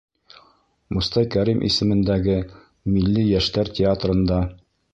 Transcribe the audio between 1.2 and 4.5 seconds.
Кәрим исемендәге Милли йәштәр театрында